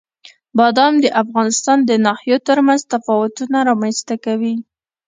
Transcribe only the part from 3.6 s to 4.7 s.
رامنځته کوي.